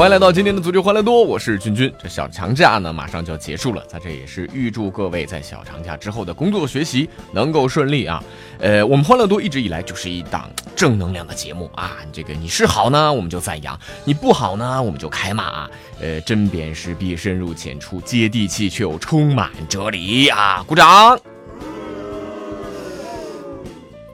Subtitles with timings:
[0.00, 1.92] 欢迎来到今天的足球欢乐多，我是君君。
[2.02, 8.24] 这小长假呢，马上就要结束了，在这也是预祝各位在小长假之后的工作学习能够顺利啊。
[8.60, 11.98] 呃，我们欢乐多一直以来就是一档正能量的节目啊。
[12.10, 15.44] 这个你是好呢，我们就赞扬；你不好呢，我们就开骂。
[15.44, 15.70] 啊。
[16.00, 20.64] 呃，针砭时弊，深入浅出，接地气却又充满哲理啊！
[20.66, 21.20] 鼓掌。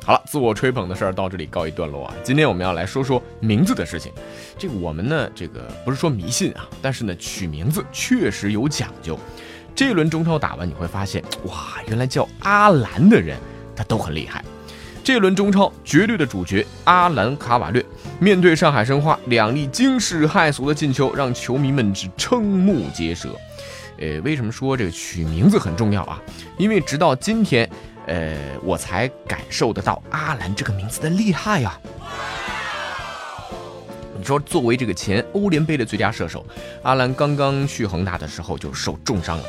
[0.06, 2.14] 好了，自我吹捧的事儿到这里告一段落啊。
[2.22, 4.12] 今天我们要来说说名字的事情。
[4.56, 9.19] 这个我们呢，这个不是说迷信啊，但是呢，取名字确实有讲究。
[9.75, 13.36] 这轮中超打完，你会发现，哇，原来叫阿兰的人
[13.75, 14.44] 他都很厉害。
[15.03, 17.84] 这轮中超绝对的主角阿兰卡瓦略，
[18.20, 23.31] 面对上海申花两粒惊世骇俗的进球，让球迷们是瞠目结舌。
[23.98, 26.22] 呃，为什么说这个取名字很重要啊？
[26.59, 27.69] 因为直到今天。
[28.07, 31.79] 呃，我才感受得到阿兰这个名字的厉害呀！
[34.19, 36.45] 你说，作为这个前欧联杯的最佳射手，
[36.83, 39.45] 阿兰刚刚去恒大的时候就受重伤了，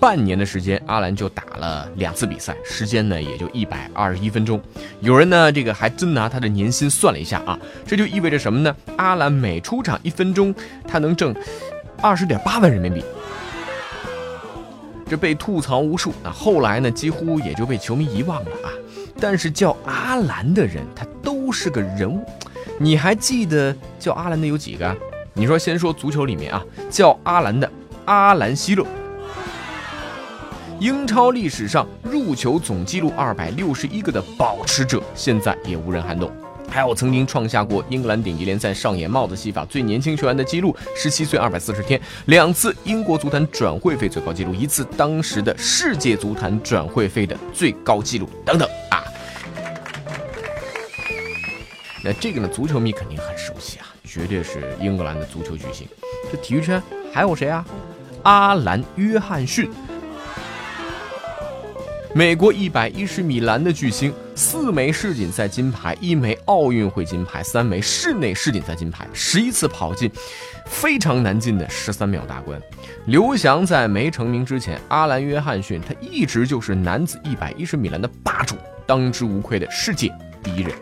[0.00, 4.60] 半年的时间，阿兰就打了两次比赛，时间呢也就一百二十一分钟。
[5.00, 8.74] 有人呢，这个还真拿他的年薪算了一下啊，这就意味着什么呢？
[8.96, 10.54] 阿兰每出场一分钟，
[10.88, 11.34] 他能挣
[12.02, 13.04] 二十点八万人民币。
[15.10, 18.70] 这被吐槽无数，那后来呢，几乎也就被球迷遗忘了啊。
[19.18, 22.24] 但是叫阿兰的人，他都是个人物。
[22.78, 24.96] 你还记得叫阿兰的有几个？
[25.34, 27.68] 你说，先说足球里面啊，叫阿兰的
[28.04, 28.86] 阿兰希勒，
[30.78, 36.30] 英超历史上入球总纪录二百六十一个的保持者，现在也无人撼动。
[36.70, 49.02] 还有曾经创下过英格兰顶级联赛上演帽子戏法最年轻球员的记录，十七岁二百四十天，两次英国足坛转会费最高纪录，一次当时的世界足坛转会费的最高纪录等等啊。
[52.02, 55.86] 那这个呢，足球迷肯定很熟悉啊，绝对是英格兰的足球巨星。
[56.30, 56.80] 这体育圈
[57.12, 57.66] 还有谁啊？
[58.22, 59.68] 阿兰·约翰逊。
[62.12, 70.10] 美国一百一十米栏的巨星，四枚世锦赛金牌，一枚奥运会金牌，三枚室内世锦赛金牌，十一次跑进
[70.66, 72.60] 非常难进的十三秒大关。
[73.06, 78.56] 刘翔在没成名之前，阿兰·约翰逊他一直就是男子一百一十米栏的霸主，
[78.86, 80.74] 当之无愧的世界第一人。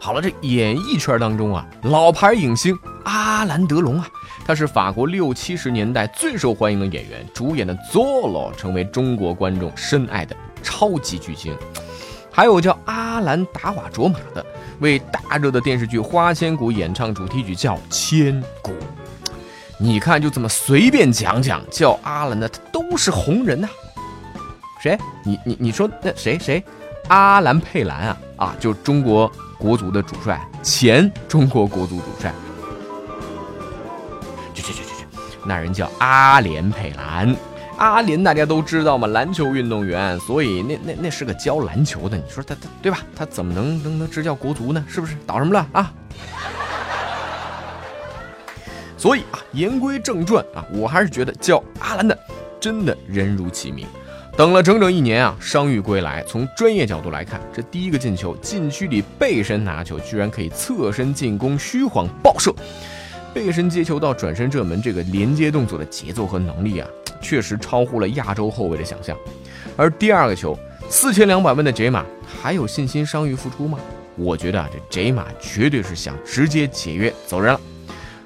[0.00, 4.08] 好了，这演艺圈当中啊，老牌影星阿兰·德龙啊。
[4.50, 11.56] 他是法国六七十年代最受欢迎的演员，主演的《Zolo》成为中国观众深爱的超级巨星。
[12.32, 14.44] 还有叫阿兰达瓦卓玛的，
[14.80, 18.72] 为大热的电视剧《花千骨》演唱主题曲叫《千古》。
[19.78, 23.68] 你看，就这么随便讲讲，叫阿兰的他都是红人呐。
[24.82, 24.98] 谁？
[25.24, 26.60] 你你你说那谁谁？
[27.06, 29.30] 阿兰佩兰啊啊，就中国
[29.60, 32.34] 国足的主帅，前中国国足主帅。
[35.44, 37.34] 那人叫阿联佩兰，
[37.78, 42.98] 阿联大家都知道嘛，篮球运动员，所以那那那是个教篮球的，你说他他对吧？
[43.16, 44.84] 他怎么能能能执教国足呢？
[44.88, 45.16] 是不是？
[45.26, 45.92] 捣什么乱啊？
[48.96, 52.18] 所以啊，言归正传啊，我还是觉得叫阿兰的
[52.60, 53.86] 真的人如其名。
[54.36, 62.54] 等了整整一年啊，伤愈归来，从专业角度来看，这第一个进球，禁区里背身拿球，居然可以侧身进攻，虚晃爆射。
[63.32, 66.88] 背身接球到转身射门，这个连接动作的节奏和能力啊，
[67.20, 69.16] 确实超乎了亚洲后卫的想象。
[69.76, 72.04] 而第二个球，四千两百万的杰马
[72.42, 73.78] 还有信心伤愈复出吗？
[74.16, 77.60] 我觉得啊，这杰马绝对是想直接解约走人了。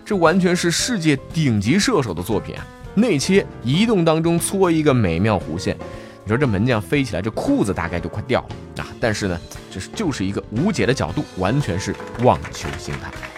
[0.04, 2.66] 这完全是世界顶级射手的作品啊！
[2.94, 5.76] 内切移动当中搓一个美妙弧线，
[6.24, 8.88] 你说这门将飞起来，这裤子大概就快掉了啊！
[9.00, 9.40] 但是呢，
[9.70, 13.33] 这是就是一个无解的角度，完全是望球心态。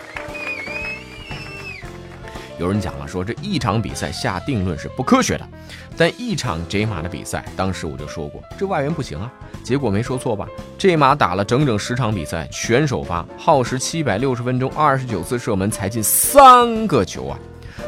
[2.59, 5.47] 有人讲了，说这一场比赛下定论是不科学的，
[5.97, 9.31] 但一场 J 马的比赛，当时我就说过，这外援不行啊。
[9.63, 10.47] 结果没说错吧
[10.79, 17.39] ？J 马打了整整十场比赛，全首发，耗时七百六十分钟，二十九次射门，才进三个球啊！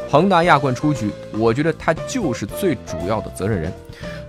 [0.09, 3.73] 恒大亚冠出局，我觉得他就是最主要的责任人。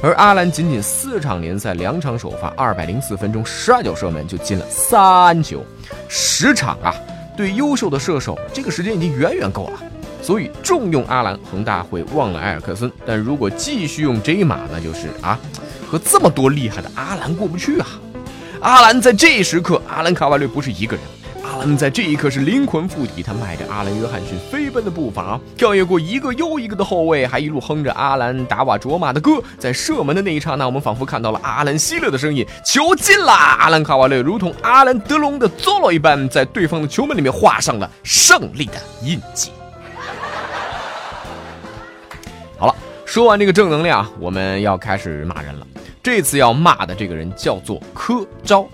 [0.02, 5.62] 而阿兰仅仅四场联赛两场首发，二百零四分钟十二脚射门就进了三球，
[6.08, 6.94] 十场啊，
[7.37, 9.82] 对优秀的射手，这个时间已经远远够了。
[10.22, 15.38] 所以重用阿兰，恒大会忘了埃尔克森；但如果继续用 J 马，那就是啊，
[15.90, 17.87] 和这么多厉害的阿兰过不去啊。
[18.61, 21.05] 阿兰在这时刻，阿兰卡瓦略不是一个人。
[21.43, 29.43] 阿兰在这一刻是灵魂附体，他迈着阿兰约翰逊飞奔的步伐，跳跃过一个又一个的后卫，还一路哼着阿兰达瓦卓玛的歌。
[29.58, 33.56] 在射门的那一刹那，我们仿佛看到了阿兰希勒的身影，球进啦！
[33.58, 39.50] 阿兰卡瓦略如同阿兰德隆的佐罗一般，在对方的球门里面画上了胜利的印记。
[43.11, 45.67] 说完这个正能量，我们要开始骂人了。
[46.01, 48.65] 这次要骂的这个人叫做柯昭。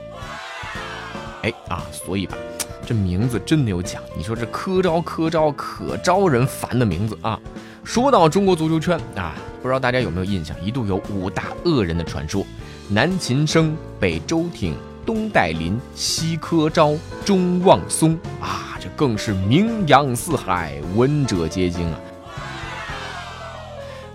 [1.41, 2.37] 哎啊，所以吧，
[2.85, 4.03] 这名字真的有讲。
[4.15, 7.41] 你说这柯昭，柯昭可招人烦的名字啊。
[7.83, 12.47] 说到中国足球圈啊，不知道大家有没有印象，一度有五大恶人的传说：
[12.91, 16.95] 南秦升、北周挺、东戴林、西柯昭、
[17.25, 18.13] 中望松
[18.43, 21.99] 啊，这更是名扬四海，闻者皆惊啊。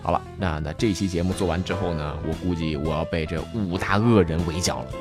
[0.02, 4.86] 好了，那那这期节目做完之后呢，我估计我要被这五大恶人围剿了。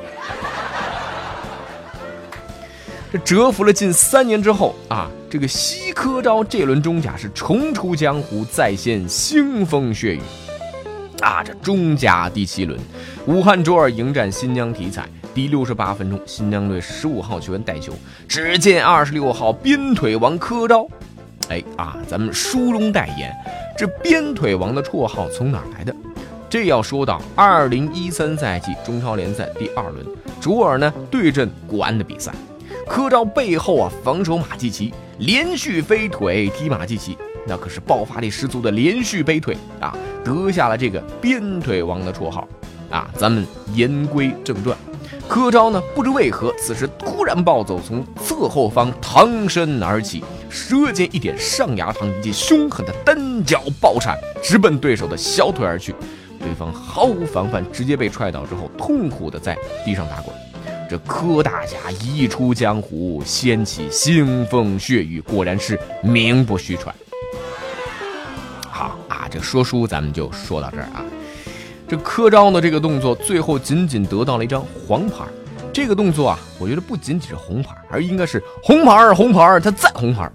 [3.13, 10.21] 这蛰伏了近三年之后啊，这个西科昭这轮中甲是重出江湖，再现腥风血雨
[11.21, 11.43] 啊！
[11.43, 12.79] 这中甲第七轮，
[13.27, 17.93] 武汉卓尔迎战新疆体彩，第六十八分钟，新疆队十五号球员带球，
[18.29, 20.87] 只见二十六号鞭腿王科昭，
[21.49, 23.35] 哎啊，咱们书中代言。
[23.81, 25.97] 这鞭腿王的绰号从哪来的？
[26.51, 30.05] 这要说到二零一三赛季中超联赛第二轮，
[30.39, 32.31] 卓尔呢对阵国安的比赛，
[32.87, 37.17] 科昭背后啊防守马季奇，连续飞腿踢马季奇，
[37.47, 42.47] 那可是爆发力十足的连续背腿啊，得下了这个鞭腿王的绰号
[42.91, 43.09] 啊。
[43.17, 44.77] 咱们言归正传。
[45.27, 45.81] 柯昭呢？
[45.95, 55.95] 不知为何，此时突然暴走，从侧后方腾身而起，舌尖一点上牙膛，以及凶狠的单脚爆铲，直奔对手的小腿而去。
[56.39, 60.35] 对方毫无防范，直接被踹倒之后，痛苦的在地上打滚。
[60.89, 66.93] 这柯大侠一出江湖，掀起腥风血雨，果然是名不虚传。
[68.69, 71.05] 好啊，这说书咱们就说到这儿啊。
[71.87, 75.25] 这柯昭的这个动作，最后仅仅得到了一张黄牌。
[75.73, 80.29] 这个动作啊，我觉得不仅仅是红牌，而应该是红牌、红牌，他再红牌。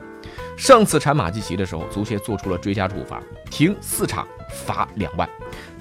[0.57, 3.21] 上次铲马季奇的时候，足协做出了追加处罚，
[3.51, 5.29] 停四场，罚两万。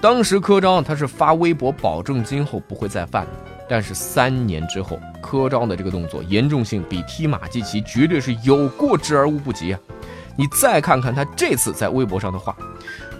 [0.01, 3.25] 当时柯昭他是发微博保证今后不会再犯，
[3.69, 9.79] 但是三年之后，柯昭的这个动作严重性比踢马季奇绝对是有过之而无不及啊！
[10.35, 12.55] 你再看看他这次在微博上的话。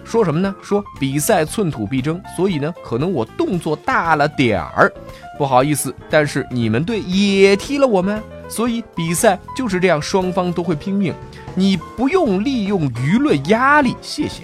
[0.04, 0.54] 说什么呢？
[0.62, 4.92] 说比赛寸土必争，所以呢，可能我动作大了点儿，
[5.36, 5.92] 不好意思。
[6.08, 11.12] 但是你们队也踢了我们，所以比赛就是这样，双方都会拼命。
[11.58, 14.42] 你不用利用舆论压力，谢谢。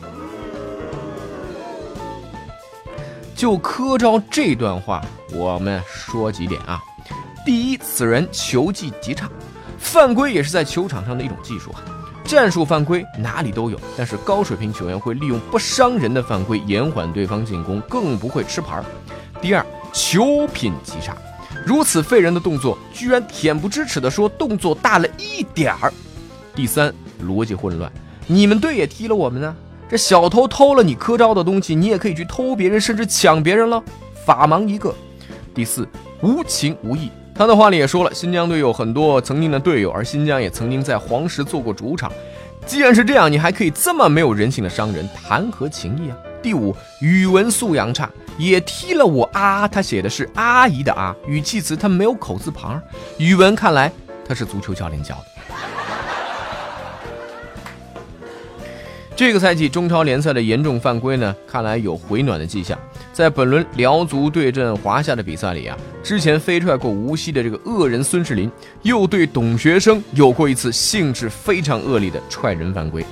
[3.36, 5.04] 就科招这段话，
[5.34, 6.80] 我们说几点啊？
[7.44, 9.28] 第一，此人球技极差，
[9.78, 11.82] 犯规也是在球场上的一种技术啊。
[12.24, 18.82] 战术犯规哪里都有，但是高水平球员会利用不伤人的犯规延缓对方进攻，更不会吃牌。
[19.42, 21.14] 第二，球品极差，
[21.66, 25.92] 如此废人的动作，居然恬不知耻地说动作大了一点儿。
[26.54, 26.92] 第三，
[27.24, 27.90] 逻辑混乱，
[28.26, 29.56] 你们队也踢了我们呢，
[29.88, 33.82] 这小偷偷了你科招的东西，你也可以去偷别人，甚至抢别人了，
[34.26, 34.94] 法盲一个。
[35.54, 35.88] 第四，
[36.22, 37.10] 无情无义。
[37.34, 42.12] 他的话里也说了，新疆队有很多曾经的队友，而新疆也曾经在黄石做过主场。
[42.66, 46.16] 既然是这样，你还可以这么没有人性的伤人，谈何情义啊？
[46.42, 49.66] 第五，语文素养差，也踢了我啊！
[49.66, 52.80] 他写的是阿姨的啊，语气词他没有口字旁。
[53.16, 53.90] 语文看来
[54.28, 55.31] 他是足球教练教的。
[59.22, 62.76] 这个赛季中超联赛的严重犯规呢，看来有回暖的迹象。
[63.12, 68.50] 在本轮辽足对阵华夏的比赛里啊，之前飞踹过无锡的这个恶人孙世林，
[68.82, 73.06] 又对董学生有过一次性质非常恶劣的踹人犯规。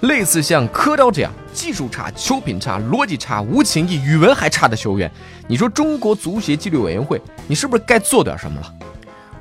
[0.00, 5.08] 类似像柯昭这样技术差、球品差、逻辑差、无情义、语文还差的球员，
[5.46, 8.74] 你说中国足协纪律委员会，你是不是该做点什么了？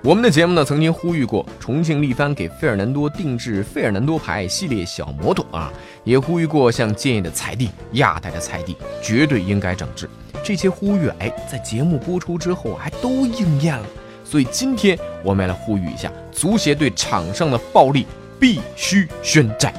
[0.07, 5.69] 我们的节目呢，曾经呼吁过重庆力帆给费尔南多定制费尔南多牌系列小摩托啊，
[6.05, 10.09] 也呼吁过像建业的彩地、亚太的彩地，绝对应该整治。
[10.41, 13.85] 这些呼吁，哎，在节目播出之后还都应验了。
[14.23, 18.07] 所以今天我们来呼吁一下，足协对场上的暴力
[18.39, 19.73] 必须宣战。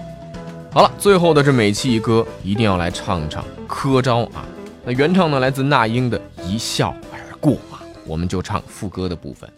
[0.71, 4.45] 好了，最后的这每期一歌，一定要来唱唱科招啊。
[4.85, 9.49] 那原唱呢来自那英的《一笑而过》啊，我们就唱副歌的部分。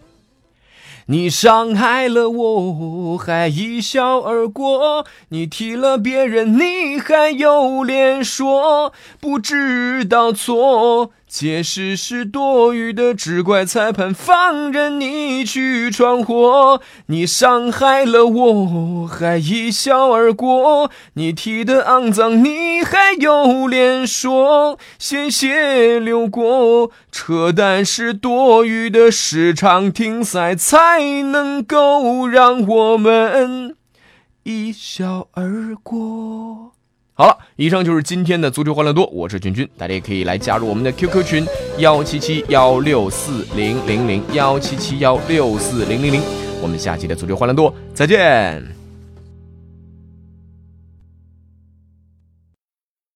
[1.11, 5.05] 你伤害了我，还一笑而过。
[5.31, 11.11] 你踢了别人，你还有脸说不知道错？
[11.31, 16.83] 解释是多余的，只怪裁判放任你去闯祸。
[17.07, 20.91] 你伤害了我，还一笑而过。
[21.15, 26.91] 你踢得肮脏，你还有脸说鲜血流过？
[27.13, 33.77] 扯淡是多余的，时常停赛才能够让我们
[34.43, 36.73] 一笑而过。
[37.21, 41.47] 好了，以上就是今天的足球欢乐多，我是君君，大家也可以来加入我们的 QQ 群
[41.77, 46.23] 幺七七幺六四零零零幺七七幺六四零零零，
[46.63, 48.80] 我们下期的足球欢乐多再见。